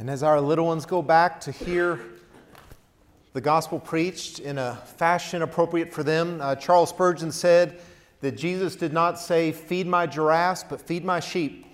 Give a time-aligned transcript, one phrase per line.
[0.00, 2.00] And as our little ones go back to hear
[3.34, 7.82] the gospel preached in a fashion appropriate for them, uh, Charles Spurgeon said
[8.22, 11.66] that Jesus did not say, Feed my giraffes, but feed my sheep.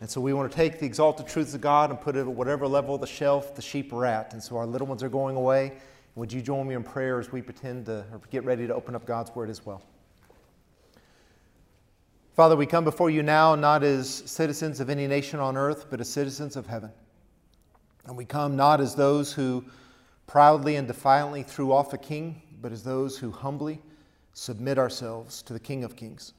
[0.00, 2.26] And so we want to take the exalted truths of God and put it at
[2.26, 4.32] whatever level of the shelf the sheep are at.
[4.32, 5.74] And so our little ones are going away.
[6.14, 8.94] Would you join me in prayer as we pretend to or get ready to open
[8.94, 9.82] up God's word as well?
[12.32, 16.00] Father, we come before you now not as citizens of any nation on earth, but
[16.00, 16.90] as citizens of heaven.
[18.06, 19.64] And we come not as those who
[20.26, 23.80] proudly and defiantly threw off a king, but as those who humbly
[24.32, 26.32] submit ourselves to the King of Kings.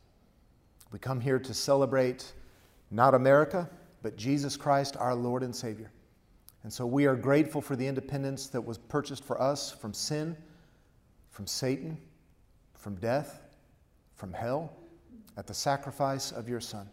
[0.92, 2.34] We come here to celebrate
[2.92, 3.70] not America,
[4.02, 5.92] but Jesus Christ, our Lord and Savior.
[6.64, 10.36] And so we are grateful for the independence that was purchased for us from sin,
[11.30, 11.98] from Satan,
[12.74, 13.42] from death,
[14.16, 14.74] from hell,
[15.38, 16.88] at the sacrifice of your Son.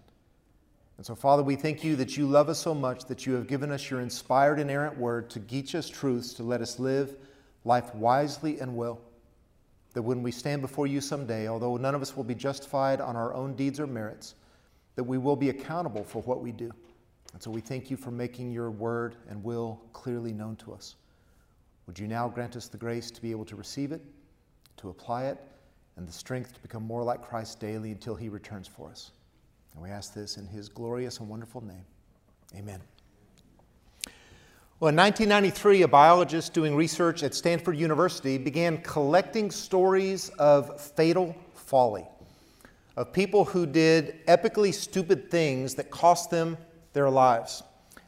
[0.97, 3.47] And so, Father, we thank you that you love us so much that you have
[3.47, 7.17] given us your inspired, inerrant word to teach us truths, to let us live
[7.65, 9.01] life wisely and well.
[9.95, 13.17] That when we stand before you someday, although none of us will be justified on
[13.17, 14.35] our own deeds or merits,
[14.97, 16.71] that we will be accountable for what we do.
[17.33, 20.97] And so we thank you for making your word and will clearly known to us.
[21.87, 24.03] Would you now grant us the grace to be able to receive it,
[24.79, 25.39] to apply it,
[25.97, 29.11] and the strength to become more like Christ daily until he returns for us?
[29.75, 31.85] And we ask this in his glorious and wonderful name.
[32.57, 32.81] Amen.
[34.81, 41.37] Well, in 1993, a biologist doing research at Stanford University began collecting stories of fatal
[41.55, 42.05] folly,
[42.97, 46.59] of people who did epically stupid things that cost them
[46.95, 47.63] their lives.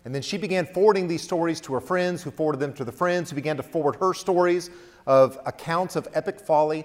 [0.04, 2.92] And then she began forwarding these stories to her friends, who forwarded them to the
[2.92, 4.68] friends, who began to forward her stories
[5.06, 6.84] of accounts of epic folly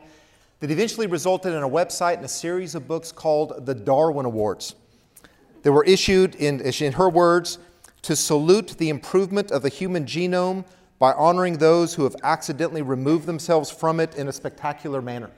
[0.59, 4.75] that eventually resulted in a website and a series of books called the Darwin Awards.
[5.63, 7.59] They were issued, in, in her words,
[8.03, 10.65] to salute the improvement of the human genome
[10.99, 15.29] by honoring those who have accidentally removed themselves from it in a spectacular manner.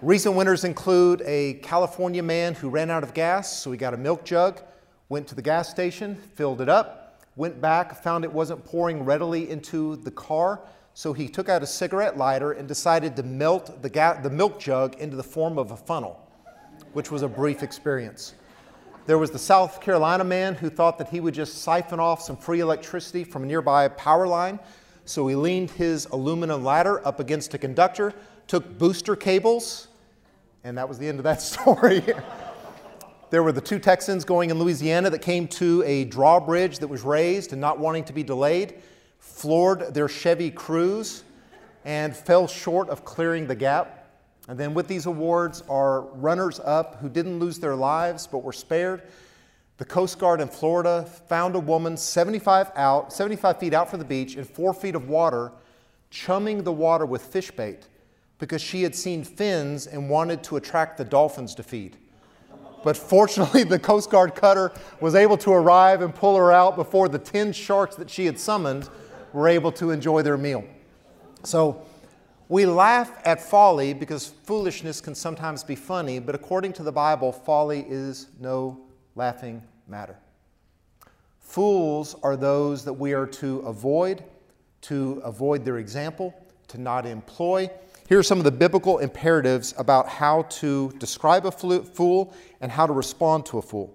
[0.00, 3.96] Recent winners include a California man who ran out of gas, so he got a
[3.96, 4.60] milk jug,
[5.08, 9.50] went to the gas station, filled it up, went back, found it wasn't pouring readily
[9.50, 10.60] into the car,
[10.98, 14.58] so he took out a cigarette lighter and decided to melt the, ga- the milk
[14.58, 16.20] jug into the form of a funnel,
[16.92, 18.34] which was a brief experience.
[19.06, 22.36] There was the South Carolina man who thought that he would just siphon off some
[22.36, 24.58] free electricity from a nearby power line.
[25.04, 28.12] So he leaned his aluminum ladder up against a conductor,
[28.48, 29.86] took booster cables,
[30.64, 32.02] and that was the end of that story.
[33.30, 37.02] there were the two Texans going in Louisiana that came to a drawbridge that was
[37.02, 38.82] raised and not wanting to be delayed
[39.18, 41.22] floored their Chevy Cruze,
[41.84, 44.10] and fell short of clearing the gap.
[44.48, 48.52] And then with these awards are runners up who didn't lose their lives but were
[48.52, 49.02] spared.
[49.78, 54.04] The Coast Guard in Florida found a woman 75 out, 75 feet out from the
[54.04, 55.52] beach in four feet of water,
[56.10, 57.86] chumming the water with fish bait
[58.38, 61.96] because she had seen fins and wanted to attract the dolphins to feed.
[62.84, 67.08] But fortunately, the Coast Guard cutter was able to arrive and pull her out before
[67.08, 68.88] the 10 sharks that she had summoned
[69.38, 70.64] were able to enjoy their meal.
[71.44, 71.86] So
[72.48, 77.30] we laugh at folly because foolishness can sometimes be funny, but according to the Bible,
[77.30, 78.80] folly is no
[79.14, 80.16] laughing matter.
[81.38, 84.24] Fools are those that we are to avoid,
[84.82, 86.34] to avoid their example,
[86.66, 87.70] to not employ.
[88.08, 92.88] Here are some of the biblical imperatives about how to describe a fool and how
[92.88, 93.94] to respond to a fool.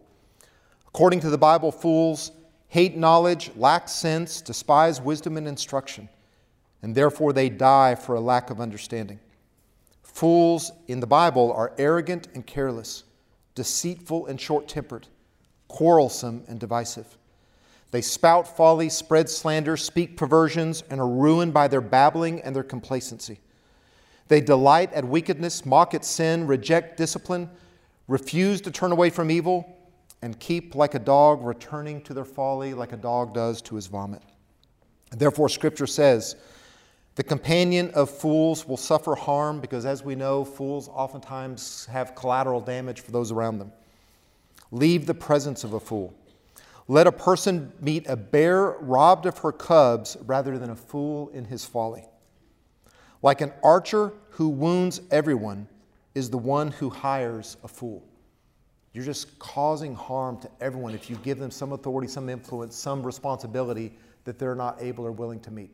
[0.87, 2.31] According to the Bible, fools
[2.73, 6.09] hate knowledge, lack sense, despise wisdom and instruction,
[6.81, 9.19] and therefore they die for a lack of understanding.
[10.01, 13.03] Fools in the Bible are arrogant and careless,
[13.53, 15.07] deceitful and short tempered,
[15.67, 17.19] quarrelsome and divisive.
[17.91, 22.63] They spout folly, spread slander, speak perversions, and are ruined by their babbling and their
[22.63, 23.39] complacency.
[24.29, 27.51] They delight at wickedness, mock at sin, reject discipline,
[28.07, 29.72] refuse to turn away from evil
[30.23, 33.87] and keep like a dog returning to their folly like a dog does to his
[33.87, 34.21] vomit.
[35.11, 36.37] Therefore, Scripture says,
[37.15, 42.61] the companion of fools will suffer harm because, as we know, fools oftentimes have collateral
[42.61, 43.73] damage for those around them.
[44.71, 46.13] Leave the presence of a fool.
[46.87, 51.43] Let a person meet a bear robbed of her cubs rather than a fool in
[51.43, 52.05] his folly.
[53.21, 55.67] Like an archer who wounds everyone
[56.15, 58.03] is the one who hires a fool.
[58.93, 63.03] You're just causing harm to everyone if you give them some authority, some influence, some
[63.03, 65.71] responsibility that they're not able or willing to meet.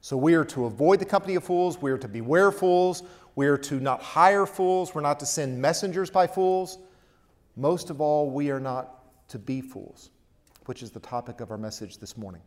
[0.00, 1.80] So we are to avoid the company of fools.
[1.80, 3.02] We are to beware fools.
[3.36, 4.94] We are to not hire fools.
[4.94, 6.78] We're not to send messengers by fools.
[7.56, 10.10] Most of all, we are not to be fools,
[10.64, 12.40] which is the topic of our message this morning.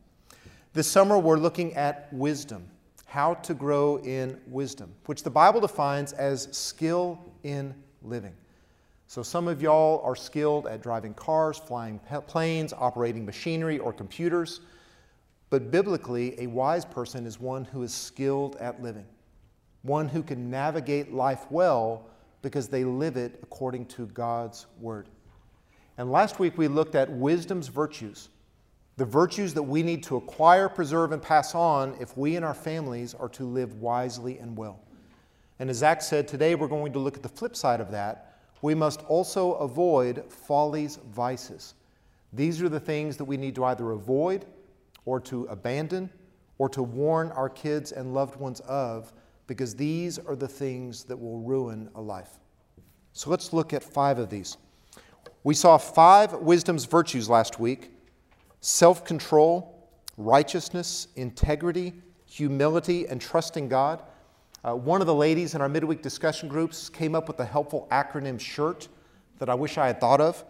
[0.73, 2.67] This summer, we're looking at wisdom,
[3.05, 8.33] how to grow in wisdom, which the Bible defines as skill in living.
[9.07, 14.61] So, some of y'all are skilled at driving cars, flying planes, operating machinery or computers.
[15.49, 19.05] But biblically, a wise person is one who is skilled at living,
[19.83, 22.07] one who can navigate life well
[22.41, 25.07] because they live it according to God's word.
[25.97, 28.29] And last week we looked at wisdom's virtues,
[28.97, 32.53] the virtues that we need to acquire, preserve, and pass on if we and our
[32.53, 34.79] families are to live wisely and well.
[35.59, 38.34] And as Zach said, today we're going to look at the flip side of that.
[38.61, 41.75] We must also avoid folly's vices.
[42.33, 44.45] These are the things that we need to either avoid
[45.05, 46.09] or to abandon
[46.57, 49.11] or to warn our kids and loved ones of,
[49.47, 52.39] because these are the things that will ruin a life.
[53.13, 54.57] So let's look at five of these.
[55.43, 57.91] We saw five wisdom's virtues last week
[58.61, 61.93] self control, righteousness, integrity,
[62.25, 64.01] humility, and trusting God.
[64.65, 67.87] Uh, one of the ladies in our midweek discussion groups came up with a helpful
[67.91, 68.87] acronym shirt
[69.37, 70.43] that I wish I had thought of.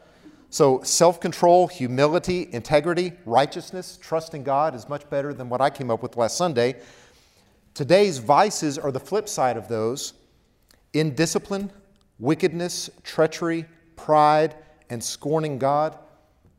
[0.50, 5.70] So, self control, humility, integrity, righteousness, trust in God is much better than what I
[5.70, 6.78] came up with last Sunday.
[7.74, 10.14] Today's vices are the flip side of those
[10.94, 11.70] indiscipline,
[12.18, 13.66] wickedness, treachery,
[13.98, 14.56] pride,
[14.90, 15.98] and scorning God.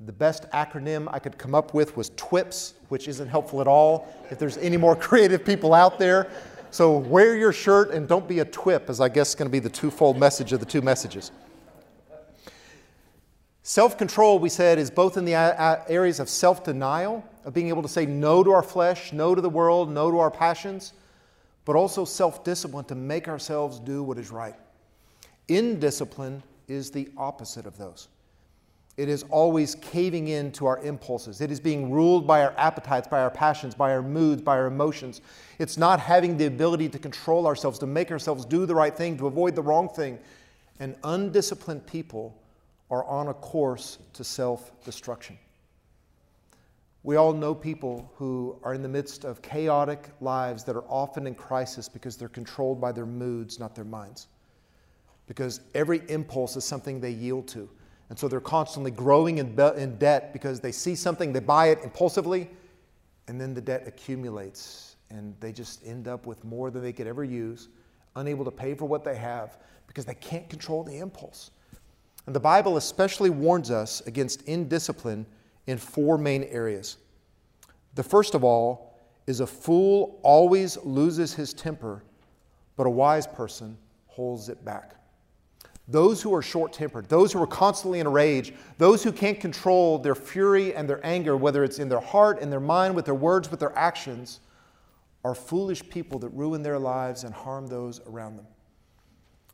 [0.01, 4.15] The best acronym I could come up with was TWIPS, which isn't helpful at all
[4.31, 6.31] if there's any more creative people out there.
[6.71, 9.53] So, wear your shirt and don't be a TWIP, as I guess is going to
[9.53, 11.31] be the twofold message of the two messages.
[13.63, 15.35] Self control, we said, is both in the
[15.89, 19.41] areas of self denial, of being able to say no to our flesh, no to
[19.41, 20.93] the world, no to our passions,
[21.65, 24.55] but also self discipline to make ourselves do what is right.
[25.49, 28.09] Indiscipline is the opposite of those.
[28.97, 31.43] It is always caving in to our impulses.
[31.43, 34.67] It is being ruled by our appetites, by our passions, by our moods, by our
[34.67, 35.21] emotions.
[35.59, 39.19] It's not having the ability to control ourselves, to make ourselves do the right thing,
[39.19, 40.19] to avoid the wrong thing.
[40.81, 42.41] And undisciplined people
[42.91, 45.39] are on a course to self destruction.
[47.03, 51.27] We all know people who are in the midst of chaotic lives that are often
[51.27, 54.27] in crisis because they're controlled by their moods, not their minds.
[55.27, 57.69] Because every impulse is something they yield to.
[58.09, 61.69] And so they're constantly growing in, be- in debt because they see something, they buy
[61.69, 62.49] it impulsively,
[63.29, 64.97] and then the debt accumulates.
[65.11, 67.69] And they just end up with more than they could ever use,
[68.15, 71.51] unable to pay for what they have because they can't control the impulse.
[72.27, 75.27] And the Bible especially warns us against indiscipline
[75.67, 76.97] in four main areas.
[77.95, 82.03] The first of all is a fool always loses his temper,
[82.77, 83.77] but a wise person
[84.07, 84.96] holds it back.
[85.89, 89.39] Those who are short tempered, those who are constantly in a rage, those who can't
[89.39, 93.05] control their fury and their anger, whether it's in their heart, in their mind, with
[93.05, 94.41] their words, with their actions,
[95.25, 98.47] are foolish people that ruin their lives and harm those around them.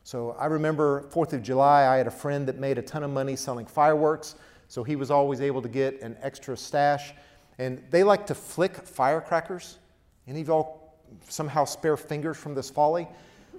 [0.03, 3.11] So I remember 4th of July, I had a friend that made a ton of
[3.11, 4.35] money selling fireworks,
[4.67, 7.13] so he was always able to get an extra stash.
[7.59, 9.77] And they like to flick firecrackers.
[10.27, 10.95] Any of y'all
[11.29, 13.07] somehow spare fingers from this folly?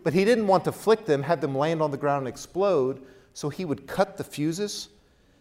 [0.05, 3.03] But he didn't want to flick them, have them land on the ground and explode,
[3.33, 4.91] so he would cut the fuses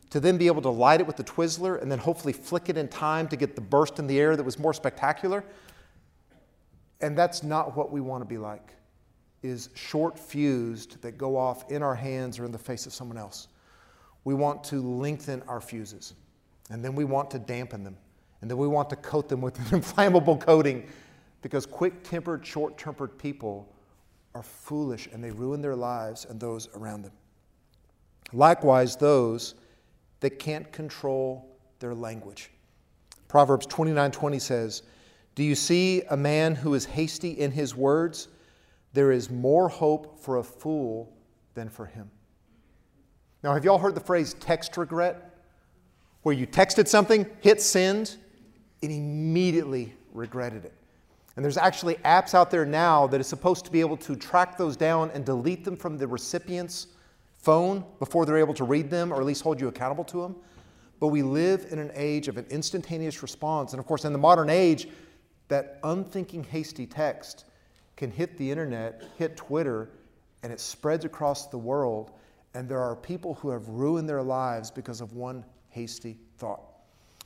[0.09, 2.77] to then be able to light it with the Twizzler and then hopefully flick it
[2.77, 5.43] in time to get the burst in the air that was more spectacular.
[7.01, 8.73] And that's not what we want to be like
[9.43, 13.17] is short fused that go off in our hands or in the face of someone
[13.17, 13.49] else.
[14.23, 16.13] We want to lengthen our fuses,
[16.69, 17.97] and then we want to dampen them,
[18.39, 20.87] and then we want to coat them with an inflammable coating
[21.41, 23.67] because quick tempered, short tempered people
[24.35, 27.11] are foolish and they ruin their lives and those around them.
[28.31, 29.55] Likewise, those
[30.21, 32.49] that can't control their language.
[33.27, 34.83] Proverbs 29:20 says,
[35.35, 38.27] "Do you see a man who is hasty in his words?
[38.93, 41.13] There is more hope for a fool
[41.53, 42.09] than for him.
[43.43, 45.31] Now, have y'all heard the phrase text regret?
[46.21, 48.15] Where you texted something, hit send,
[48.81, 50.73] and immediately regretted it.
[51.35, 54.57] And there's actually apps out there now that is supposed to be able to track
[54.57, 56.87] those down and delete them from the recipient's
[57.37, 60.35] phone before they're able to read them or at least hold you accountable to them.
[60.99, 63.73] But we live in an age of an instantaneous response.
[63.73, 64.87] And of course, in the modern age,
[65.49, 67.45] that unthinking, hasty text
[67.97, 69.89] can hit the internet, hit Twitter,
[70.43, 72.11] and it spreads across the world.
[72.53, 76.61] And there are people who have ruined their lives because of one hasty thought.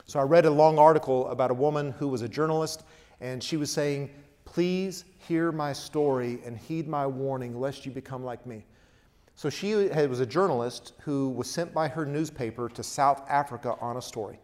[0.06, 2.84] So I read a long article about a woman who was a journalist,
[3.20, 4.10] and she was saying,
[4.44, 8.64] Please hear my story and heed my warning, lest you become like me.
[9.34, 13.98] So she was a journalist who was sent by her newspaper to South Africa on
[13.98, 14.40] a story.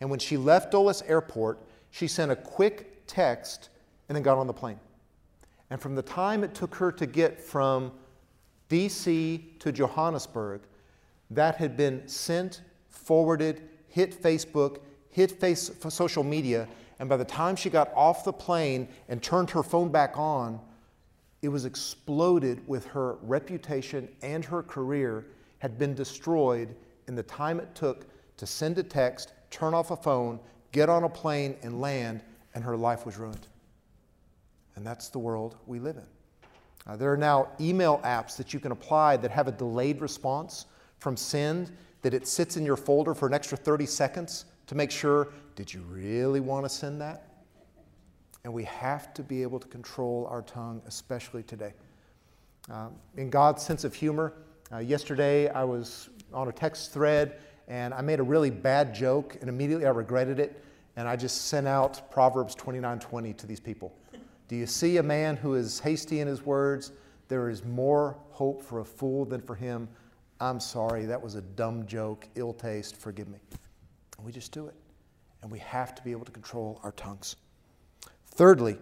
[0.00, 1.60] And when she left Dulles Airport,
[1.90, 3.68] she sent a quick text
[4.08, 4.80] and then got on the plane.
[5.70, 7.92] And from the time it took her to get from
[8.68, 10.62] DC to Johannesburg,
[11.30, 14.78] that had been sent, forwarded, hit Facebook,
[15.10, 16.68] hit face, social media,
[16.98, 20.60] and by the time she got off the plane and turned her phone back on,
[21.42, 25.26] it was exploded with her reputation and her career
[25.58, 26.74] had been destroyed
[27.08, 30.40] in the time it took to send a text, turn off a phone,
[30.72, 32.22] get on a plane, and land,
[32.54, 33.46] and her life was ruined.
[34.74, 36.06] And that's the world we live in.
[36.86, 40.66] Uh, there are now email apps that you can apply that have a delayed response
[40.98, 41.70] from send,
[42.02, 45.72] that it sits in your folder for an extra 30 seconds to make sure did
[45.72, 47.24] you really want to send that?
[48.44, 51.72] And we have to be able to control our tongue, especially today.
[52.70, 54.34] Um, in God's sense of humor,
[54.70, 59.36] uh, yesterday I was on a text thread and I made a really bad joke
[59.40, 60.62] and immediately I regretted it
[60.96, 63.92] and I just sent out Proverbs 29:20 to these people.
[64.48, 66.92] Do you see a man who is hasty in his words?
[67.28, 69.88] There is more hope for a fool than for him.
[70.38, 73.38] I'm sorry, that was a dumb joke, ill taste, forgive me.
[74.18, 74.74] And we just do it.
[75.46, 77.36] And we have to be able to control our tongues.
[78.32, 78.76] Thirdly,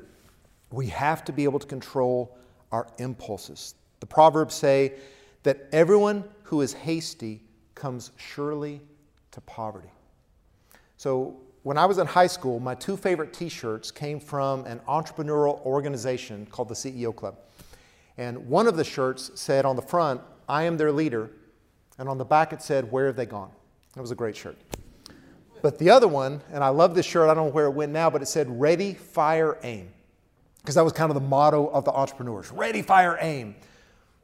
[0.71, 2.39] we have to be able to control
[2.73, 3.75] our impulses.
[4.01, 4.95] The Proverbs say
[5.43, 7.43] that everyone who is hasty
[7.75, 8.81] comes surely
[9.33, 9.91] to poverty.
[10.97, 14.81] So when I was in high school, my two favorite t shirts came from an
[14.89, 17.37] entrepreneurial organization called the CEO Club.
[18.17, 21.29] And one of the shirts said on the front, I am their leader.
[21.99, 23.51] And on the back it said, Where have they gone?
[23.93, 24.57] That was a great shirt.
[25.65, 27.91] But the other one, and I love this shirt, I don't know where it went
[27.91, 29.89] now, but it said, Ready, Fire, Aim.
[30.59, 33.55] Because that was kind of the motto of the entrepreneurs Ready, Fire, Aim.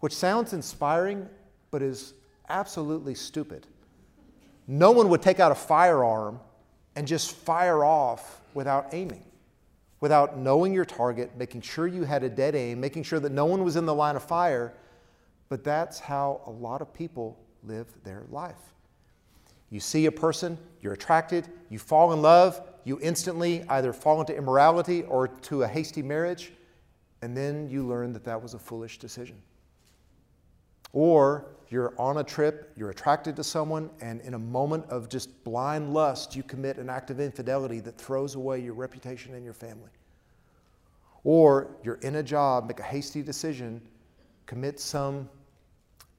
[0.00, 1.26] Which sounds inspiring,
[1.70, 2.12] but is
[2.50, 3.66] absolutely stupid.
[4.66, 6.40] No one would take out a firearm
[6.94, 9.24] and just fire off without aiming,
[10.00, 13.46] without knowing your target, making sure you had a dead aim, making sure that no
[13.46, 14.74] one was in the line of fire.
[15.48, 18.74] But that's how a lot of people live their life.
[19.70, 24.36] You see a person, you're attracted, you fall in love, you instantly either fall into
[24.36, 26.52] immorality or to a hasty marriage,
[27.22, 29.40] and then you learn that that was a foolish decision.
[30.92, 35.44] Or you're on a trip, you're attracted to someone, and in a moment of just
[35.44, 39.54] blind lust, you commit an act of infidelity that throws away your reputation and your
[39.54, 39.90] family.
[41.22, 43.80] Or you're in a job, make a hasty decision,
[44.46, 45.28] commit some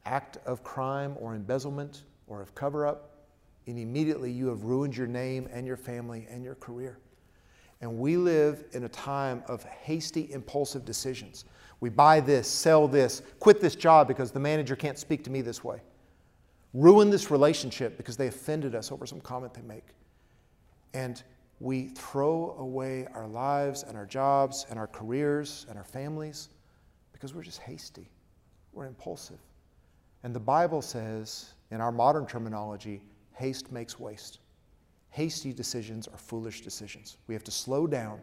[0.05, 3.10] act of crime or embezzlement or of cover up,
[3.67, 6.97] and immediately you have ruined your name and your family and your career.
[7.81, 11.45] And we live in a time of hasty, impulsive decisions.
[11.79, 15.41] We buy this, sell this, quit this job because the manager can't speak to me
[15.41, 15.81] this way.
[16.73, 19.87] Ruin this relationship because they offended us over some comment they make.
[20.93, 21.21] And
[21.59, 26.49] we throw away our lives and our jobs and our careers and our families
[27.13, 28.09] because we're just hasty.
[28.73, 29.39] We're impulsive.
[30.23, 33.01] And the Bible says, in our modern terminology,
[33.33, 34.39] haste makes waste.
[35.09, 37.17] Hasty decisions are foolish decisions.
[37.27, 38.19] We have to slow down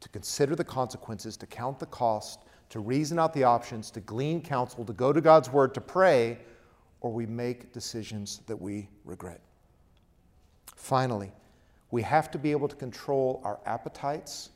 [0.00, 2.40] to consider the consequences, to count the cost,
[2.70, 6.38] to reason out the options, to glean counsel, to go to God's Word, to pray,
[7.00, 9.40] or we make decisions that we regret.
[10.76, 11.32] Finally,
[11.90, 14.50] we have to be able to control our appetites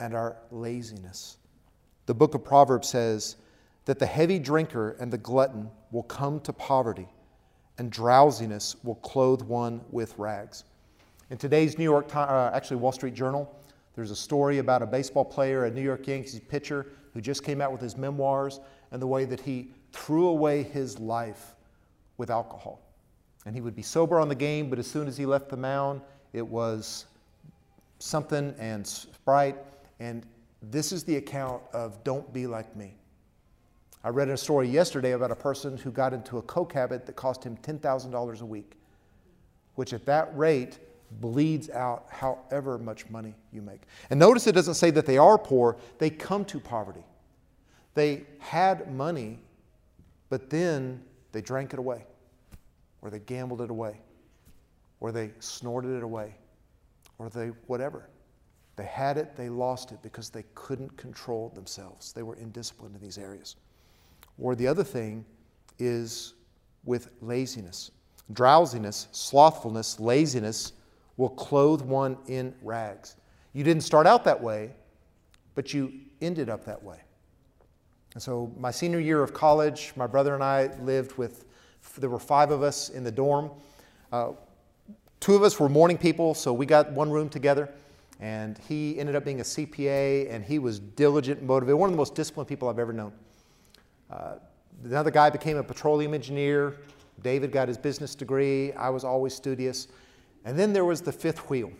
[0.00, 1.36] and our laziness.
[2.06, 3.36] The book of Proverbs says
[3.84, 7.08] that the heavy drinker and the glutton will come to poverty,
[7.82, 10.62] and drowsiness will clothe one with rags.
[11.30, 13.52] In today's New York uh, actually Wall Street Journal,
[13.96, 17.60] there's a story about a baseball player, a New York Yankees pitcher, who just came
[17.60, 18.60] out with his memoirs
[18.92, 21.56] and the way that he threw away his life
[22.18, 22.80] with alcohol.
[23.46, 25.56] And he would be sober on the game, but as soon as he left the
[25.56, 27.06] mound, it was
[27.98, 29.56] something and Sprite.
[29.98, 30.24] And
[30.70, 32.94] this is the account of don't be like me.
[34.04, 37.14] I read a story yesterday about a person who got into a coke habit that
[37.14, 38.76] cost him $10,000 a week,
[39.76, 40.78] which at that rate
[41.20, 43.82] bleeds out however much money you make.
[44.10, 47.04] And notice it doesn't say that they are poor, they come to poverty.
[47.94, 49.38] They had money,
[50.30, 52.04] but then they drank it away,
[53.02, 54.00] or they gambled it away,
[55.00, 56.34] or they snorted it away,
[57.18, 58.08] or they whatever.
[58.76, 62.12] They had it, they lost it because they couldn't control themselves.
[62.12, 63.56] They were indisciplined in these areas.
[64.38, 65.24] Or the other thing
[65.78, 66.34] is
[66.84, 67.90] with laziness.
[68.32, 70.72] Drowsiness, slothfulness, laziness
[71.16, 73.16] will clothe one in rags.
[73.52, 74.70] You didn't start out that way,
[75.54, 76.98] but you ended up that way.
[78.14, 81.46] And so, my senior year of college, my brother and I lived with,
[81.96, 83.50] there were five of us in the dorm.
[84.12, 84.32] Uh,
[85.20, 87.70] two of us were morning people, so we got one room together.
[88.20, 91.92] And he ended up being a CPA, and he was diligent and motivated, one of
[91.92, 93.12] the most disciplined people I've ever known.
[94.12, 94.34] Uh,
[94.84, 96.76] another guy became a petroleum engineer.
[97.22, 98.72] David got his business degree.
[98.72, 99.88] I was always studious.
[100.44, 101.72] And then there was the fifth wheel.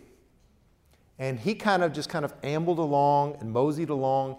[1.19, 4.37] And he kind of just kind of ambled along and moseyed along.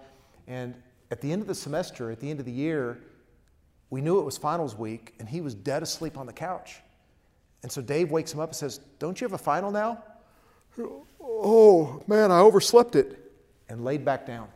[0.48, 0.74] And
[1.10, 2.98] at the end of the semester, at the end of the year,
[3.90, 6.80] we knew it was finals week, and he was dead asleep on the couch.
[7.62, 10.02] And so Dave wakes him up and says, Don't you have a final now?
[11.22, 13.20] Oh, man, I overslept it.
[13.68, 14.48] And laid back down.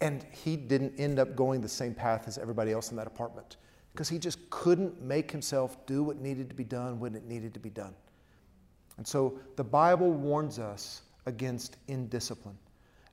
[0.00, 3.56] And he didn't end up going the same path as everybody else in that apartment
[3.92, 7.52] because he just couldn't make himself do what needed to be done when it needed
[7.54, 7.94] to be done.
[8.96, 12.58] And so the Bible warns us against indiscipline,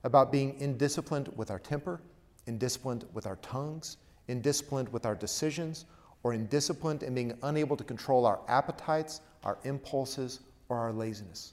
[0.04, 2.00] about being indisciplined with our temper,
[2.46, 3.96] indisciplined with our tongues,
[4.28, 5.86] indisciplined with our decisions,
[6.22, 11.52] or indisciplined in being unable to control our appetites, our impulses, or our laziness.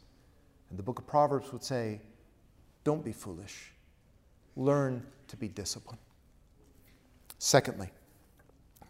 [0.70, 2.02] And the book of Proverbs would say,
[2.84, 3.72] don't be foolish.
[4.56, 6.00] Learn to be disciplined.
[7.40, 7.90] Secondly,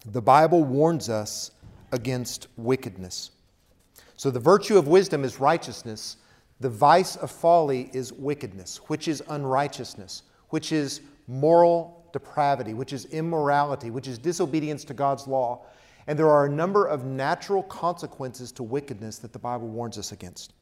[0.06, 1.52] the Bible warns us
[1.92, 3.32] against wickedness.
[4.18, 6.18] So the virtue of wisdom is righteousness.
[6.60, 13.06] The vice of folly is wickedness, which is unrighteousness, which is moral depravity, which is
[13.06, 15.66] immorality, which is disobedience to God's law.
[16.08, 20.12] And there are a number of natural consequences to wickedness that the Bible warns us
[20.12, 20.54] against.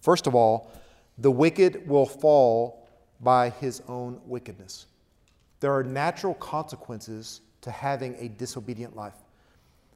[0.00, 0.72] First of all,
[1.18, 2.79] the wicked will fall
[3.20, 4.86] by his own wickedness.
[5.60, 9.14] There are natural consequences to having a disobedient life.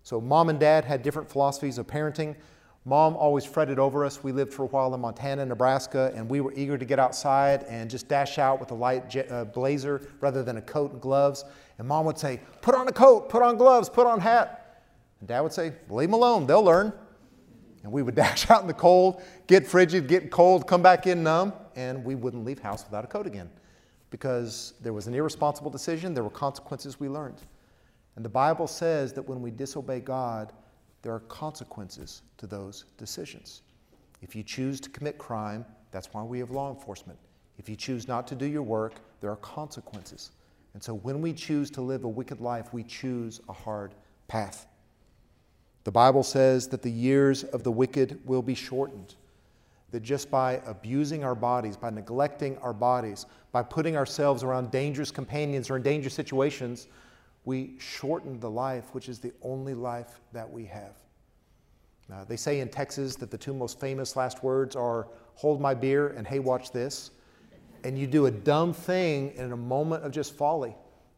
[0.02, 2.36] So, mom and dad had different philosophies of parenting.
[2.84, 4.22] Mom always fretted over us.
[4.22, 7.62] We lived for a while in Montana, Nebraska, and we were eager to get outside
[7.62, 11.00] and just dash out with a light jet, uh, blazer rather than a coat and
[11.00, 11.46] gloves.
[11.78, 14.82] And mom would say, Put on a coat, put on gloves, put on hat.
[15.20, 16.92] And dad would say, Leave them alone, they'll learn.
[17.82, 21.22] And we would dash out in the cold, get frigid, get cold, come back in
[21.22, 23.50] numb, and we wouldn't leave house without a coat again
[24.10, 27.42] because there was an irresponsible decision, there were consequences we learned.
[28.16, 30.52] And the Bible says that when we disobey God,
[31.02, 33.62] there are consequences to those decisions.
[34.22, 37.18] If you choose to commit crime, that's why we have law enforcement.
[37.58, 40.30] If you choose not to do your work, there are consequences.
[40.74, 43.94] And so when we choose to live a wicked life, we choose a hard
[44.28, 44.66] path.
[45.84, 49.14] The Bible says that the years of the wicked will be shortened.
[49.94, 55.12] That just by abusing our bodies, by neglecting our bodies, by putting ourselves around dangerous
[55.12, 56.88] companions or in dangerous situations,
[57.44, 60.96] we shorten the life, which is the only life that we have.
[62.12, 65.74] Uh, they say in Texas that the two most famous last words are hold my
[65.74, 67.12] beer and hey, watch this.
[67.84, 70.74] And you do a dumb thing in a moment of just folly.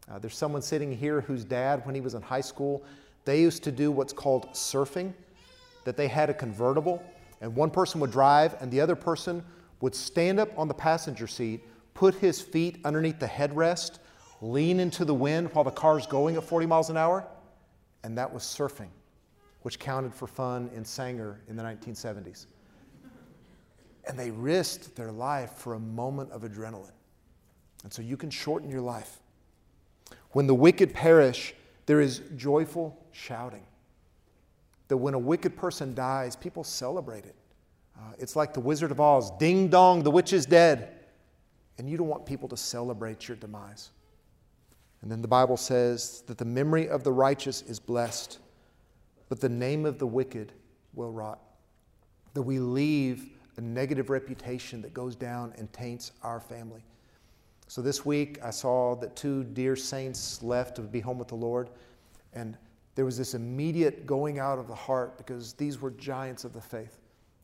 [0.07, 2.85] Uh, there's someone sitting here whose dad, when he was in high school,
[3.25, 5.15] they used to do what's called surfing,
[5.85, 7.03] that they had a convertible,
[7.41, 9.45] and one person would drive, and the other person
[9.81, 11.63] would stand up on the passenger seat,
[11.95, 13.99] put his feet underneath the headrest,
[14.41, 17.27] lean into the wind while the car's going at 40 miles an hour,
[18.05, 18.89] and that was surfing,
[19.63, 22.47] which counted for fun in Sanger in the 1970s.
[24.09, 26.93] And they risked their life for a moment of adrenaline.
[27.83, 29.21] And so you can shorten your life.
[30.31, 31.55] When the wicked perish,
[31.87, 33.63] there is joyful shouting.
[34.89, 37.35] That when a wicked person dies, people celebrate it.
[37.97, 40.93] Uh, it's like the Wizard of Oz ding dong, the witch is dead.
[41.79, 43.91] And you don't want people to celebrate your demise.
[45.03, 48.39] And then the Bible says that the memory of the righteous is blessed,
[49.29, 50.53] but the name of the wicked
[50.95, 51.41] will rot.
[52.35, 56.83] That we leave a negative reputation that goes down and taints our family.
[57.69, 61.35] So this week I saw that two dear saints left to be home with the
[61.35, 61.71] Lord,
[62.33, 62.57] and
[62.97, 66.61] there was this immediate going out of the heart because these were giants of the
[66.61, 66.99] faith.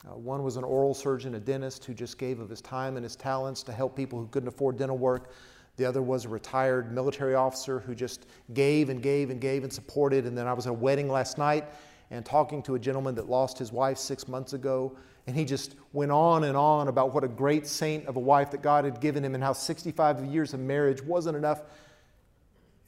[0.05, 3.05] Uh, one was an oral surgeon, a dentist who just gave of his time and
[3.05, 5.31] his talents to help people who couldn't afford dental work.
[5.77, 9.73] The other was a retired military officer who just gave and gave and gave and
[9.73, 10.27] supported.
[10.27, 11.67] And then I was at a wedding last night
[12.11, 14.97] and talking to a gentleman that lost his wife six months ago.
[15.27, 18.51] And he just went on and on about what a great saint of a wife
[18.51, 21.63] that God had given him and how 65 years of marriage wasn't enough.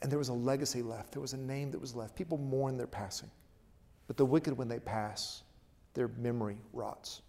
[0.02, 2.14] And there was a legacy left, there was a name that was left.
[2.14, 3.30] People mourn their passing.
[4.06, 5.42] But the wicked, when they pass,
[5.94, 7.22] their memory rots.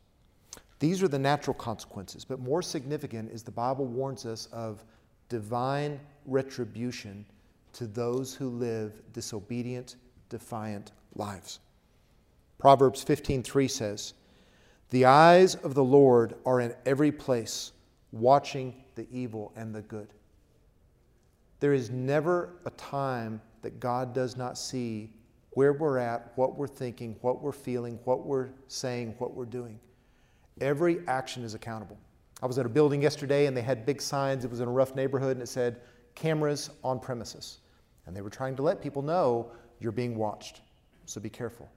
[0.79, 2.25] These are the natural consequences.
[2.25, 4.83] But more significant is the Bible warns us of
[5.29, 7.25] divine retribution
[7.73, 9.95] to those who live disobedient,
[10.29, 11.59] defiant lives.
[12.57, 14.13] Proverbs 15:3 says,
[14.89, 17.71] "The eyes of the Lord are in every place,
[18.11, 20.13] watching the evil and the good."
[21.59, 25.11] There is never a time that God does not see
[25.51, 29.79] where we're at, what we're thinking, what we're feeling, what we're saying, what we're doing.
[30.61, 31.97] Every action is accountable.
[32.41, 34.43] I was at a building yesterday and they had big signs.
[34.43, 35.79] It was in a rough neighborhood and it said,
[36.13, 37.59] cameras on premises.
[38.05, 40.61] And they were trying to let people know you're being watched.
[41.05, 41.69] So be careful.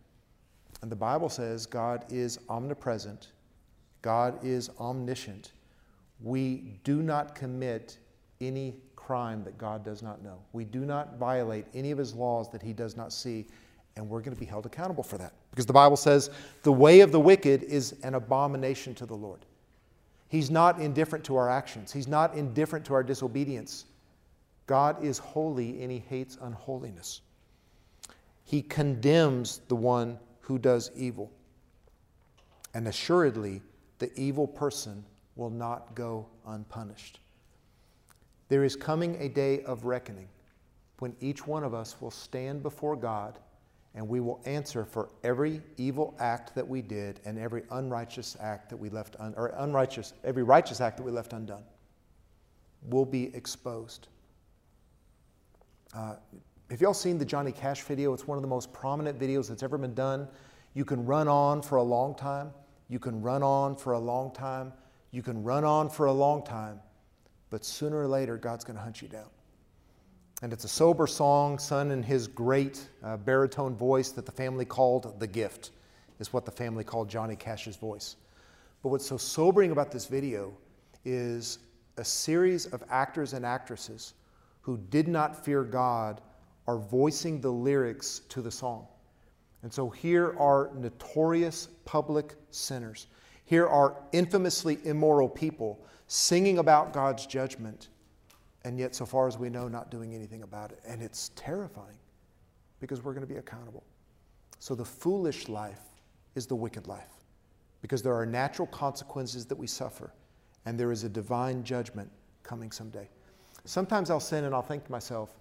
[0.83, 3.29] And the Bible says God is omnipresent,
[4.03, 5.53] God is omniscient.
[6.21, 7.99] We do not commit
[8.41, 8.77] any
[9.09, 10.39] crime that God does not know.
[10.53, 13.47] We do not violate any of his laws that he does not see,
[13.97, 15.33] and we're going to be held accountable for that.
[15.51, 16.29] Because the Bible says
[16.63, 19.47] the way of the wicked is an abomination to the Lord.
[20.29, 23.87] He's not indifferent to our actions, He's not indifferent to our disobedience.
[24.67, 27.23] God is holy and He hates unholiness.
[28.45, 31.33] He condemns the one who does evil.
[32.75, 33.63] And assuredly,
[34.01, 35.03] the evil person
[35.35, 37.21] will not go unpunished.
[38.49, 40.29] There is coming a day of reckoning
[40.99, 43.39] when each one of us will stand before God
[43.95, 48.71] and we will answer for every evil act that we did and every unrighteous act
[48.71, 51.65] that we left un, or unrighteous every righteous act that we left undone
[52.83, 54.09] will be exposed.
[55.95, 56.15] Uh,
[56.71, 58.13] have y'all seen the Johnny Cash video?
[58.13, 60.29] It's one of the most prominent videos that's ever been done.
[60.75, 62.53] You can run on for a long time.
[62.89, 64.73] You can run on for a long time.
[65.11, 66.81] You can run on for a long time.
[67.51, 69.29] But sooner or later, God's going to hunt you down.
[70.43, 74.65] And it's a sober song sung in his great uh, baritone voice that the family
[74.65, 75.71] called The Gift,
[76.21, 78.17] is what the family called Johnny Cash's voice.
[78.83, 80.57] But what's so sobering about this video
[81.05, 81.59] is
[81.97, 84.15] a series of actors and actresses
[84.61, 86.21] who did not fear God
[86.69, 88.87] are voicing the lyrics to the song.
[89.63, 93.09] And so here are notorious public sinners.
[93.45, 97.89] Here are infamously immoral people singing about God's judgment,
[98.65, 100.81] and yet, so far as we know, not doing anything about it.
[100.87, 101.99] And it's terrifying
[102.81, 103.85] because we're going to be accountable.
[104.59, 105.81] So the foolish life
[106.35, 107.13] is the wicked life
[107.83, 110.13] because there are natural consequences that we suffer,
[110.67, 112.11] and there is a divine judgment
[112.43, 113.09] coming someday.
[113.65, 115.39] Sometimes I'll sin and I'll think to myself,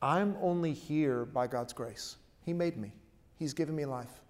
[0.00, 2.16] I'm only here by God's grace.
[2.42, 2.92] He made me,
[3.38, 4.22] He's given me life.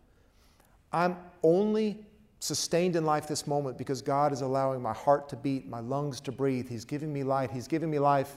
[0.93, 2.05] I'm only
[2.45, 6.21] sustained in life this moment because God is allowing my heart to beat, my lungs
[6.21, 6.69] to breathe.
[6.69, 8.37] He's giving me light, He's giving me life.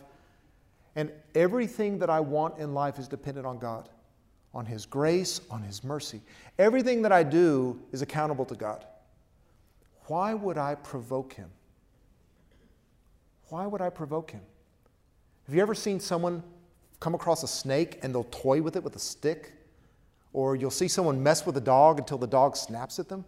[0.96, 3.90] And everything that I want in life is dependent on God,
[4.54, 6.22] on His grace, on His mercy.
[6.58, 8.86] Everything that I do is accountable to God.
[10.06, 11.50] Why would I provoke Him?
[13.50, 14.42] Why would I provoke Him?
[15.48, 16.44] Have you ever seen someone
[17.02, 19.52] come across a snake and they'll toy with it with a stick?
[20.32, 23.26] Or you'll see someone mess with a dog until the dog snaps at them?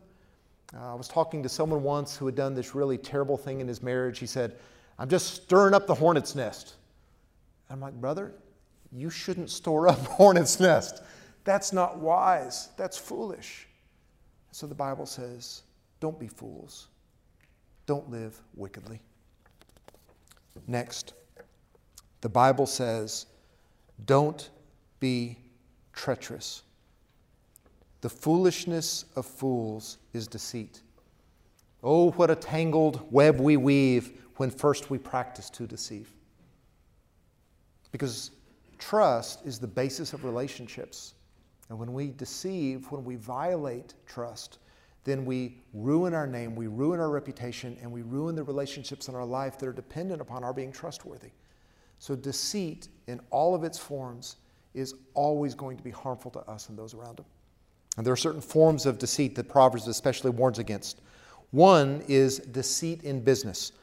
[0.76, 3.68] Uh, I was talking to someone once who had done this really terrible thing in
[3.68, 4.20] his marriage.
[4.20, 4.56] He said,
[4.98, 6.76] I'm just stirring up the hornet's nest.
[7.70, 8.34] I'm like, brother,
[8.92, 11.02] you shouldn't store up hornet's nest.
[11.44, 12.70] That's not wise.
[12.78, 13.68] That's foolish.
[14.52, 15.64] So the Bible says,
[16.00, 16.88] don't be fools.
[17.86, 19.00] Don't live wickedly.
[20.68, 21.14] Next,
[22.22, 23.26] the Bible says,
[24.06, 24.50] don't
[25.00, 25.38] be
[25.94, 26.64] treacherous.
[28.02, 30.82] The foolishness of fools is deceit.
[31.84, 36.12] Oh, what a tangled web we weave when first we practice to deceive.
[37.92, 38.32] Because
[38.78, 41.14] trust is the basis of relationships.
[41.70, 44.60] And when we deceive, when we violate trust,
[45.04, 49.16] then we ruin our name, we ruin our reputation, and we ruin the relationships in
[49.16, 51.32] our life that are dependent upon our being trustworthy.
[52.00, 54.38] So, deceit in all of its forms
[54.74, 57.26] is always going to be harmful to us and those around us.
[58.00, 61.02] And there are certain forms of deceit that Proverbs especially warns against.
[61.52, 63.74] One is deceit in business.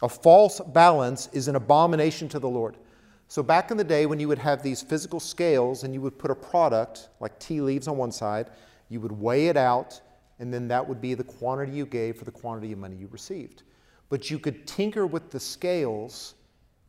[0.00, 2.76] A false balance is an abomination to the Lord.
[3.26, 6.20] So, back in the day when you would have these physical scales and you would
[6.20, 8.50] put a product like tea leaves on one side,
[8.90, 10.00] you would weigh it out,
[10.38, 13.08] and then that would be the quantity you gave for the quantity of money you
[13.10, 13.64] received.
[14.08, 16.34] But you could tinker with the scales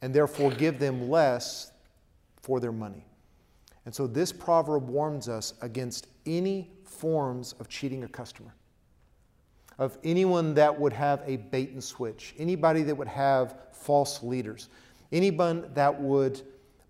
[0.04, 1.72] and therefore give them less
[2.44, 3.08] for their money.
[3.86, 8.54] And so this proverb warns us against any forms of cheating a customer,
[9.78, 14.70] of anyone that would have a bait and switch, anybody that would have false leaders,
[15.12, 16.42] anyone that would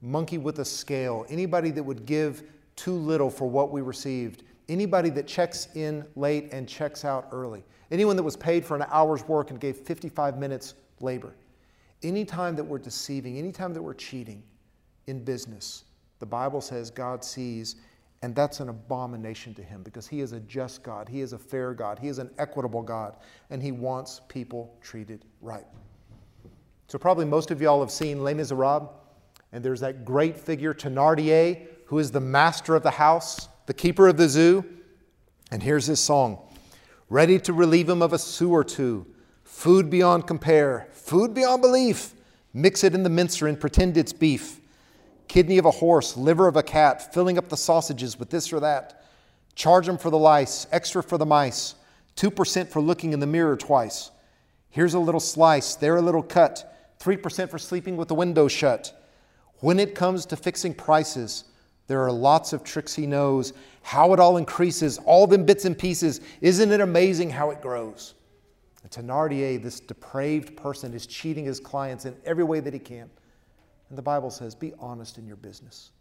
[0.01, 2.43] monkey with a scale, anybody that would give
[2.75, 7.63] too little for what we received, anybody that checks in late and checks out early,
[7.91, 11.33] anyone that was paid for an hour's work and gave 55 minutes labor.
[12.03, 14.43] Anytime that we're deceiving, anytime that we're cheating
[15.07, 15.85] in business,
[16.19, 17.77] the Bible says God sees,
[18.25, 21.37] and that's an abomination to him because he is a just God, he is a
[21.37, 23.17] fair God, he is an equitable God,
[23.51, 25.67] and he wants people treated right.
[26.87, 28.89] So, probably most of y'all have seen Les Miserables,
[29.51, 34.07] and there's that great figure, Thénardier, who is the master of the house, the keeper
[34.07, 34.65] of the zoo.
[35.51, 36.39] And here's his song
[37.11, 39.05] ready to relieve him of a sou or two.
[39.43, 42.15] Food beyond compare, food beyond belief.
[42.55, 44.59] Mix it in the mincer and pretend it's beef.
[45.27, 48.59] Kidney of a horse, liver of a cat, filling up the sausages with this or
[48.59, 49.03] that.
[49.55, 51.75] Charge them for the lice, extra for the mice,
[52.17, 54.11] 2% for looking in the mirror twice.
[54.69, 59.01] Here's a little slice, there a little cut, 3% for sleeping with the window shut.
[59.59, 61.45] When it comes to fixing prices,
[61.87, 65.77] there are lots of tricks he knows, how it all increases, all them bits and
[65.77, 66.19] pieces.
[66.41, 68.15] Isn't it amazing how it grows?
[68.83, 73.09] And Thenardier, this depraved person, is cheating his clients in every way that he can.
[73.89, 75.91] And the Bible says, be honest in your business.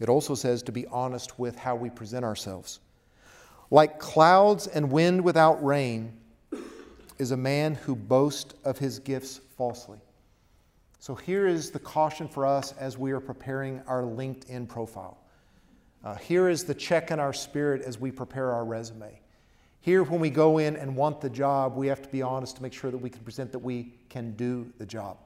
[0.00, 2.80] It also says to be honest with how we present ourselves.
[3.70, 6.12] Like clouds and wind without rain
[7.18, 9.98] is a man who boasts of his gifts falsely.
[11.00, 15.18] So here is the caution for us as we are preparing our LinkedIn profile.
[16.04, 19.20] Uh, here is the check in our spirit as we prepare our resume.
[19.80, 22.62] Here, when we go in and want the job, we have to be honest to
[22.62, 25.18] make sure that we can present that we can do the job.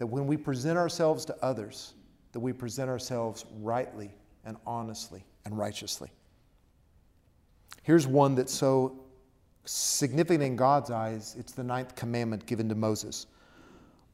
[0.00, 1.92] That when we present ourselves to others,
[2.32, 4.10] that we present ourselves rightly
[4.46, 6.10] and honestly and righteously.
[7.82, 8.98] Here's one that's so
[9.66, 13.26] significant in God's eyes it's the ninth commandment given to Moses.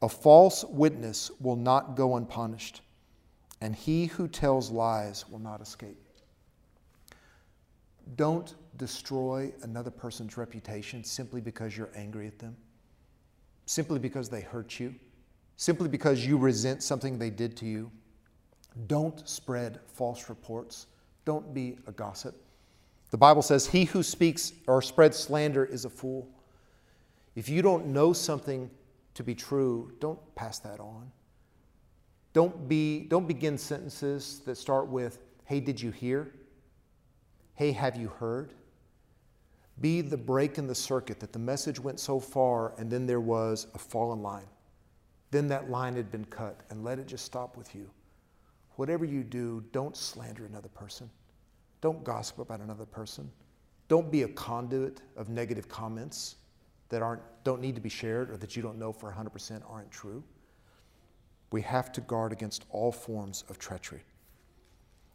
[0.02, 2.80] A false witness will not go unpunished,
[3.60, 6.02] and he who tells lies will not escape.
[8.16, 12.56] Don't destroy another person's reputation simply because you're angry at them,
[13.66, 14.92] simply because they hurt you,
[15.56, 17.90] simply because you resent something they did to you.
[18.86, 20.86] Don't spread false reports.
[21.24, 22.42] Don't be a gossip.
[23.10, 26.28] The Bible says, He who speaks or spreads slander is a fool.
[27.34, 28.70] If you don't know something
[29.14, 31.10] to be true, don't pass that on.
[32.32, 36.32] Don't, be, don't begin sentences that start with, Hey, did you hear?
[37.54, 38.52] Hey, have you heard?
[39.80, 43.20] Be the break in the circuit that the message went so far and then there
[43.20, 44.46] was a fallen line.
[45.30, 47.90] Then that line had been cut, and let it just stop with you.
[48.76, 51.10] Whatever you do, don't slander another person.
[51.80, 53.30] Don't gossip about another person.
[53.88, 56.36] Don't be a conduit of negative comments
[56.88, 59.90] that aren't, don't need to be shared or that you don't know for 100% aren't
[59.90, 60.22] true.
[61.52, 64.02] We have to guard against all forms of treachery.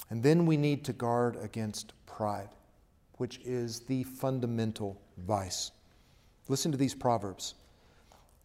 [0.09, 2.49] And then we need to guard against pride,
[3.17, 5.71] which is the fundamental vice.
[6.47, 7.55] Listen to these proverbs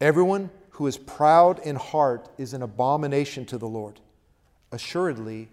[0.01, 3.99] Everyone who is proud in heart is an abomination to the Lord
[4.73, 5.49] assuredly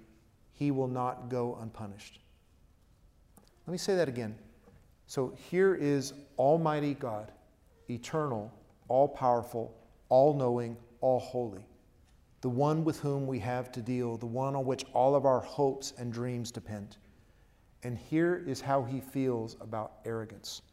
[0.52, 2.20] he will not go unpunished.
[3.66, 4.36] Let me say that again.
[5.08, 7.32] So here is Almighty God,
[7.90, 8.52] eternal,
[8.90, 9.74] all powerful,
[10.10, 11.66] all knowing, all holy,
[12.42, 15.40] the one with whom we have to deal, the one on which all of our
[15.40, 16.98] hopes and dreams depend.
[17.84, 20.64] And here is how he feels about arrogance.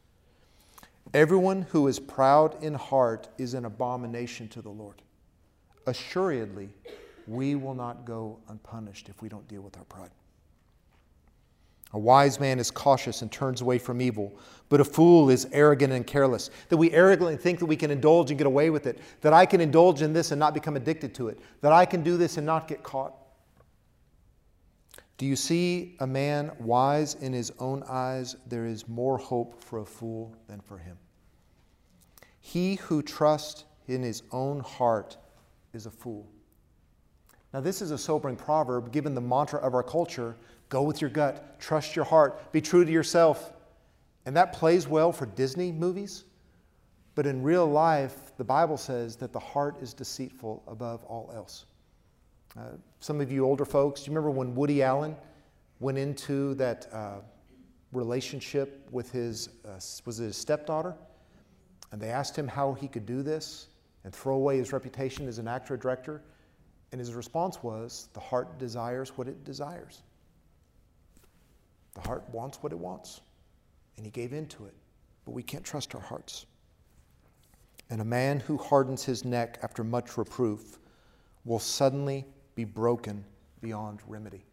[1.13, 5.03] Everyone who is proud in heart is an abomination to the Lord.
[5.87, 6.71] Assuredly,
[7.27, 10.11] we will not go unpunished if we don't deal with our pride.
[11.93, 14.33] A wise man is cautious and turns away from evil,
[14.69, 16.51] but a fool is arrogant and careless.
[16.69, 19.45] That we arrogantly think that we can indulge and get away with it, that I
[19.45, 22.37] can indulge in this and not become addicted to it, that I can do this
[22.37, 23.15] and not get caught.
[25.21, 28.37] Do you see a man wise in his own eyes?
[28.47, 30.97] There is more hope for a fool than for him.
[32.41, 35.19] He who trusts in his own heart
[35.75, 36.27] is a fool.
[37.53, 40.37] Now, this is a sobering proverb given the mantra of our culture
[40.71, 43.53] go with your gut, trust your heart, be true to yourself.
[44.25, 46.25] And that plays well for Disney movies.
[47.15, 51.67] But in real life, the Bible says that the heart is deceitful above all else.
[52.59, 52.63] Uh,
[52.99, 55.15] some of you older folks, do you remember when Woody Allen
[55.79, 57.21] went into that uh,
[57.93, 60.97] relationship with his, uh, was his stepdaughter?
[61.93, 63.69] And they asked him how he could do this
[64.05, 66.23] and throw away his reputation as an actor or director.
[66.93, 70.03] And his response was the heart desires what it desires.
[71.95, 73.21] The heart wants what it wants.
[73.97, 74.75] And he gave in to it.
[75.25, 76.47] But we can't trust our hearts.
[77.91, 80.79] And a man who hardens his neck after much reproof
[81.45, 82.25] will suddenly
[82.61, 83.25] be broken
[83.63, 84.45] beyond remedy.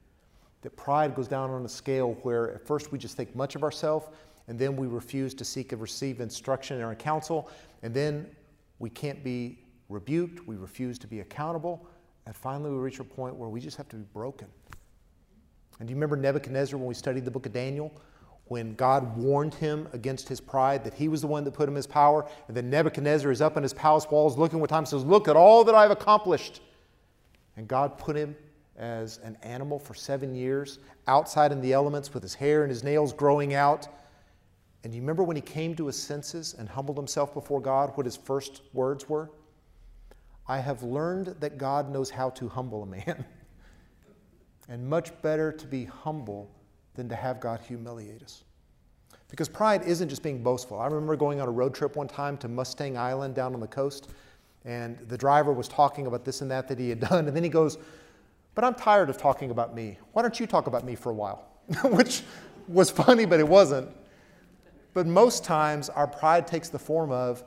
[0.61, 3.63] That pride goes down on a scale where at first we just think much of
[3.63, 4.07] ourselves,
[4.47, 7.49] and then we refuse to seek and receive instruction or counsel,
[7.83, 8.27] and then
[8.79, 11.85] we can't be rebuked, we refuse to be accountable,
[12.25, 14.47] and finally, we reach a point where we just have to be broken.
[15.79, 17.91] And do you remember Nebuchadnezzar when we studied the book of Daniel?
[18.45, 21.73] When God warned him against his pride, that he was the one that put him
[21.73, 24.79] in his power, and then Nebuchadnezzar is up in his palace walls looking one time
[24.79, 26.61] and says, Look at all that I've accomplished.
[27.57, 28.35] And God put him
[28.77, 32.83] as an animal for seven years, outside in the elements with his hair and his
[32.83, 33.87] nails growing out.
[34.83, 38.05] And you remember when he came to his senses and humbled himself before God, what
[38.05, 39.31] his first words were?
[40.47, 43.25] I have learned that God knows how to humble a man.
[44.69, 46.49] and much better to be humble
[46.93, 48.43] than to have God humiliate us.
[49.29, 50.79] Because pride isn't just being boastful.
[50.79, 53.67] I remember going on a road trip one time to Mustang Island down on the
[53.67, 54.09] coast,
[54.67, 57.43] and the driver was talking about this and that that he had done, and then
[57.43, 57.77] he goes,
[58.53, 59.97] But I'm tired of talking about me.
[60.11, 61.47] Why don't you talk about me for a while?
[61.85, 62.23] Which
[62.67, 63.89] was funny, but it wasn't.
[64.93, 67.45] But most times, our pride takes the form of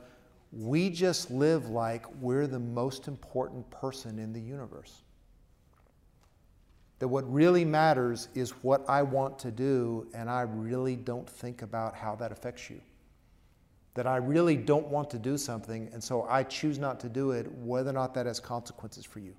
[0.51, 5.03] we just live like we're the most important person in the universe.
[6.97, 11.61] That what really matters is what I want to do, and I really don't think
[11.61, 12.81] about how that affects you.
[13.93, 17.31] That I really don't want to do something, and so I choose not to do
[17.31, 19.33] it, whether or not that has consequences for you.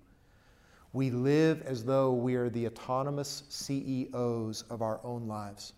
[0.92, 5.72] We live as though we are the autonomous CEOs of our own lives.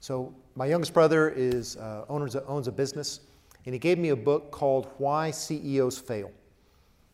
[0.00, 3.20] So my youngest brother is uh, owners, owns a business,
[3.66, 6.32] and he gave me a book called Why CEOs Fail.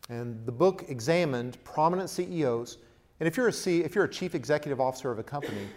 [0.09, 2.77] And the book examined prominent CEOs.
[3.19, 5.67] And if you're a, C, if you're a chief executive officer of a company,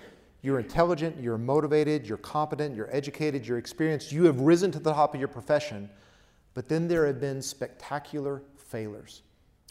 [0.42, 4.92] you're intelligent, you're motivated, you're competent, you're educated, you're experienced, you have risen to the
[4.92, 5.90] top of your profession.
[6.54, 9.22] But then there have been spectacular failures,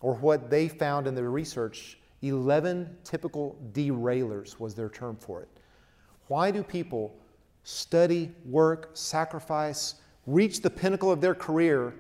[0.02, 5.50] or what they found in their research 11 typical derailers was their term for it.
[6.28, 7.18] Why do people
[7.64, 11.94] study, work, sacrifice, reach the pinnacle of their career,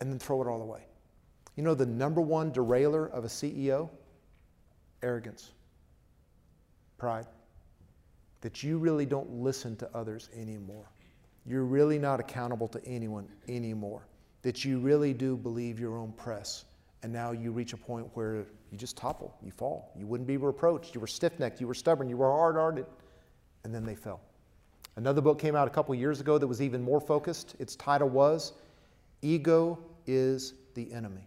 [0.00, 0.82] and then throw it all away.
[1.56, 3.88] You know the number one derailer of a CEO?
[5.02, 5.52] Arrogance,
[6.98, 7.26] pride.
[8.46, 10.88] That you really don't listen to others anymore.
[11.46, 14.06] You're really not accountable to anyone anymore.
[14.42, 16.64] That you really do believe your own press.
[17.02, 19.90] And now you reach a point where you just topple, you fall.
[19.98, 20.94] You wouldn't be reproached.
[20.94, 22.86] You were stiff necked, you were stubborn, you were hard hearted.
[23.64, 24.20] And then they fell.
[24.94, 27.56] Another book came out a couple years ago that was even more focused.
[27.58, 28.52] Its title was
[29.22, 31.26] Ego is the Enemy.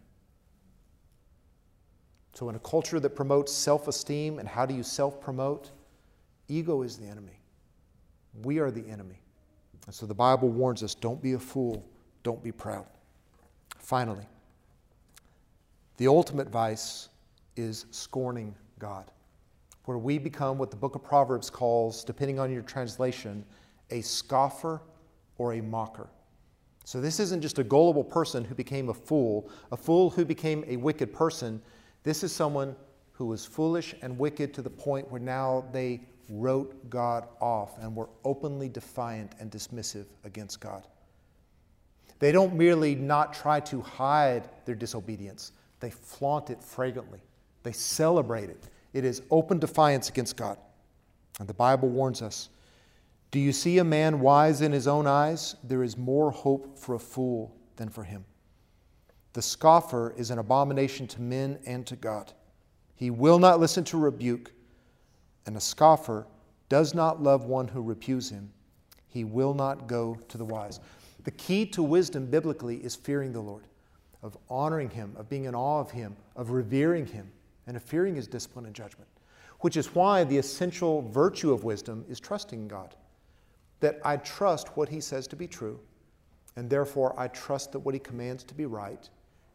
[2.34, 5.72] So, in a culture that promotes self esteem and how do you self promote,
[6.50, 7.40] ego is the enemy.
[8.44, 9.22] We are the enemy.
[9.86, 11.86] And so the Bible warns us don't be a fool,
[12.24, 12.86] don't be proud.
[13.78, 14.28] Finally,
[15.98, 17.10] the ultimate vice
[17.56, 19.12] is scorning God,
[19.86, 23.44] where we become what the book of Proverbs calls, depending on your translation,
[23.90, 24.82] a scoffer,
[25.38, 26.08] or a mocker.
[26.86, 30.64] So this isn't just a gullible person who became a fool, a fool who became
[30.68, 31.62] a wicked person.
[32.04, 32.76] This is someone
[33.12, 37.96] who was foolish and wicked to the point where now they wrote God off and
[37.96, 40.88] were openly defiant and dismissive against God.
[42.20, 47.22] They don't merely not try to hide their disobedience, they flaunt it fragrantly.
[47.64, 48.64] They celebrate it.
[48.94, 50.58] It is open defiance against God.
[51.40, 52.50] And the Bible warns us
[53.32, 55.56] do you see a man wise in his own eyes?
[55.64, 58.26] There is more hope for a fool than for him.
[59.34, 62.34] The scoffer is an abomination to men and to God.
[62.96, 64.52] He will not listen to rebuke,
[65.46, 66.28] and a scoffer
[66.70, 68.52] does not love one who rebukes him.
[69.08, 70.80] He will not go to the wise.
[71.24, 73.66] The key to wisdom biblically is fearing the Lord,
[74.22, 77.32] of honoring him, of being in awe of him, of revering him,
[77.68, 79.10] and of fearing his discipline and judgment,
[79.60, 82.96] which is why the essential virtue of wisdom is trusting God
[83.80, 85.80] that I trust what he says to be true,
[86.56, 89.10] and therefore I trust that what he commands to be right,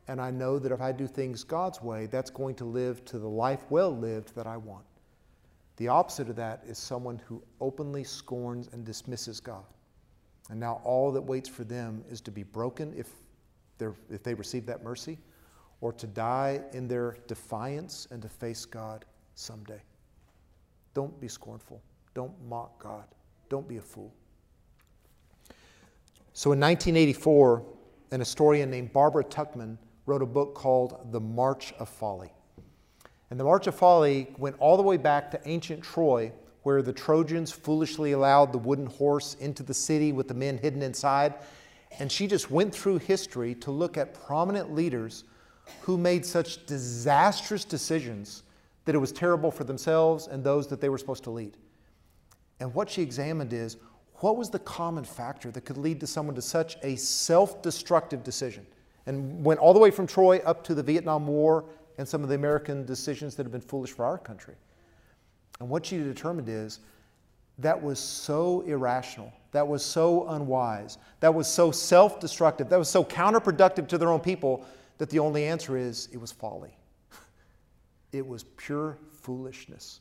[0.09, 3.19] and I know that if I do things God's way, that's going to live to
[3.19, 4.85] the life well lived that I want.
[5.77, 9.65] The opposite of that is someone who openly scorns and dismisses God.
[10.51, 13.09] And now all that waits for them is to be broken if,
[14.11, 15.19] if they receive that mercy,
[15.81, 19.81] or to die in their defiance and to face God someday.
[20.95, 21.83] Don't be scornful.
[22.15, 23.05] Don't mock God.
[23.49, 24.13] Don't be a fool.
[26.33, 27.65] So in 1984,
[28.13, 32.33] an historian named Barbara Tuchman wrote a book called The March of Folly.
[33.35, 36.31] And the March of Folly went all the way back to ancient Troy,
[36.63, 40.83] where the Trojans foolishly allowed the wooden horse into the city with the men hidden
[40.83, 41.35] inside.
[41.99, 45.25] And she just went through history to look at prominent leaders
[45.81, 48.45] who made such disastrous decisions
[48.85, 51.57] that it was terrible for themselves and those that they were supposed to lead.
[52.61, 53.79] And what she examined is
[54.21, 58.23] what was the common factor that could lead to someone to such a self destructive
[58.23, 58.65] decision?
[59.07, 61.65] And went all the way from Troy up to the Vietnam War
[61.99, 64.55] and some of the American decisions that have been foolish for our country.
[65.61, 66.81] And what she determined is
[67.59, 72.89] that was so irrational, that was so unwise, that was so self destructive, that was
[72.89, 74.67] so counterproductive to their own people
[74.99, 76.77] that the only answer is it was folly.
[78.13, 80.01] It was pure foolishness.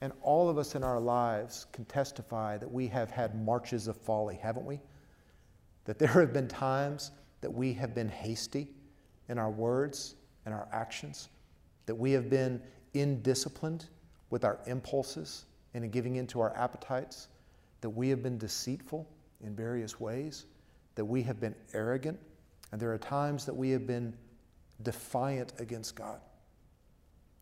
[0.00, 3.96] And all of us in our lives can testify that we have had marches of
[3.96, 4.80] folly, haven't we?
[5.84, 7.10] That there have been times
[7.42, 8.68] that we have been hasty
[9.28, 11.28] in our words and our actions,
[11.86, 12.60] that we have been
[12.94, 13.86] indisciplined
[14.30, 17.28] with our impulses and in giving into our appetites,
[17.80, 19.08] that we have been deceitful
[19.42, 20.46] in various ways,
[20.94, 22.18] that we have been arrogant,
[22.72, 24.14] and there are times that we have been
[24.82, 26.20] defiant against God.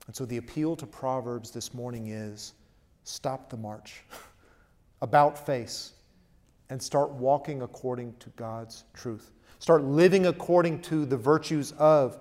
[0.06, 2.54] And so the appeal to Proverbs this morning is
[3.04, 4.02] stop the march,
[5.02, 5.92] about face,
[6.70, 9.32] and start walking according to God's truth.
[9.58, 12.18] Start living according to the virtues of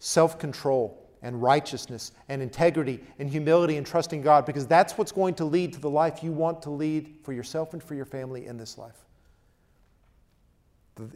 [0.00, 5.34] self control and righteousness and integrity and humility and trusting God because that's what's going
[5.34, 8.46] to lead to the life you want to lead for yourself and for your family
[8.46, 9.04] in this life.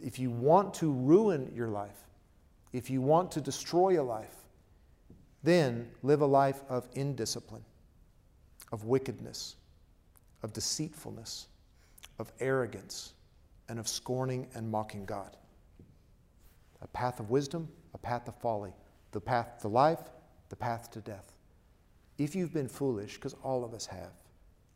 [0.01, 1.97] If you want to ruin your life,
[2.71, 4.33] if you want to destroy a life,
[5.43, 7.65] then live a life of indiscipline,
[8.71, 9.55] of wickedness,
[10.43, 11.47] of deceitfulness,
[12.19, 13.13] of arrogance,
[13.69, 15.35] and of scorning and mocking God.
[16.81, 18.73] A path of wisdom, a path of folly,
[19.13, 20.11] the path to life,
[20.49, 21.37] the path to death.
[22.17, 24.11] If you've been foolish, because all of us have,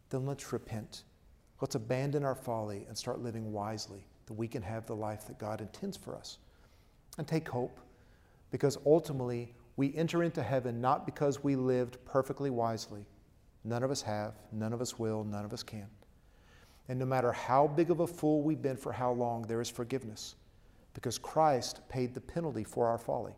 [0.09, 1.03] then let's repent.
[1.61, 5.37] Let's abandon our folly and start living wisely that we can have the life that
[5.37, 6.37] God intends for us.
[7.17, 7.77] And take hope
[8.51, 13.05] because ultimately we enter into heaven not because we lived perfectly wisely.
[13.65, 15.87] None of us have, none of us will, none of us can.
[16.87, 19.69] And no matter how big of a fool we've been for how long, there is
[19.69, 20.35] forgiveness
[20.99, 23.31] because Christ paid the penalty for our folly.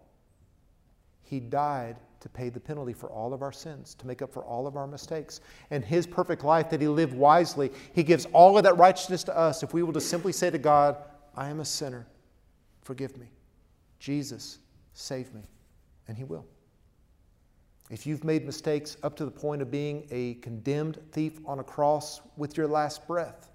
[1.21, 4.43] He died to pay the penalty for all of our sins, to make up for
[4.43, 5.41] all of our mistakes.
[5.69, 9.37] And His perfect life that He lived wisely, He gives all of that righteousness to
[9.37, 10.97] us if we will just simply say to God,
[11.35, 12.07] I am a sinner.
[12.81, 13.27] Forgive me.
[13.99, 14.57] Jesus,
[14.93, 15.43] save me.
[16.07, 16.47] And He will.
[17.91, 21.63] If you've made mistakes up to the point of being a condemned thief on a
[21.63, 23.51] cross with your last breath,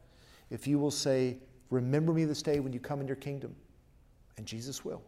[0.48, 1.38] if you will say,
[1.70, 3.56] Remember me this day when you come in your kingdom,
[4.36, 5.02] and Jesus will.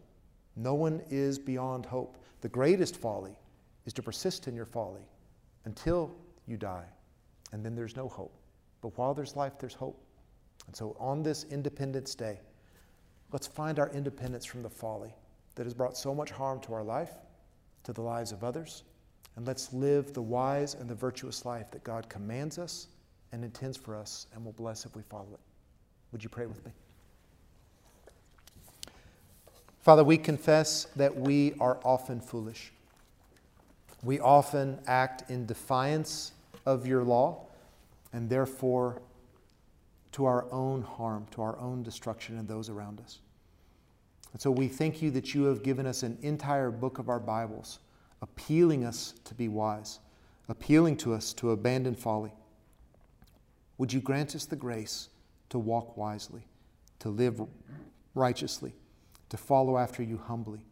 [0.55, 2.17] No one is beyond hope.
[2.41, 3.37] The greatest folly
[3.85, 5.01] is to persist in your folly
[5.65, 6.15] until
[6.47, 6.85] you die,
[7.51, 8.35] and then there's no hope.
[8.81, 10.01] But while there's life, there's hope.
[10.67, 12.39] And so on this Independence Day,
[13.31, 15.13] let's find our independence from the folly
[15.55, 17.11] that has brought so much harm to our life,
[17.83, 18.83] to the lives of others,
[19.35, 22.87] and let's live the wise and the virtuous life that God commands us
[23.31, 25.39] and intends for us and will bless if we follow it.
[26.11, 26.71] Would you pray with me?
[29.81, 32.71] Father, we confess that we are often foolish.
[34.03, 36.33] We often act in defiance
[36.65, 37.47] of your law
[38.13, 39.01] and therefore
[40.11, 43.19] to our own harm, to our own destruction and those around us.
[44.33, 47.19] And so we thank you that you have given us an entire book of our
[47.19, 47.79] Bibles,
[48.21, 49.99] appealing us to be wise,
[50.49, 52.31] appealing to us to abandon folly.
[53.77, 55.09] Would you grant us the grace
[55.49, 56.41] to walk wisely,
[56.99, 57.41] to live
[58.13, 58.73] righteously?
[59.29, 60.65] To follow after you humbly,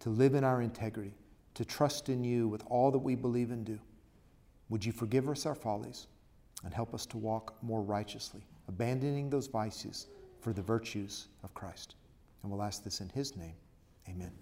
[0.00, 1.14] to live in our integrity,
[1.54, 3.78] to trust in you with all that we believe and do.
[4.68, 6.06] Would you forgive us our follies
[6.64, 10.06] and help us to walk more righteously, abandoning those vices
[10.40, 11.96] for the virtues of Christ?
[12.42, 13.54] And we'll ask this in his name.
[14.08, 14.32] Amen.